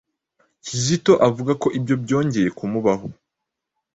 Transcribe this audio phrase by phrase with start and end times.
[0.65, 3.07] Kizito avuga ko ibyo byongeye kumubaho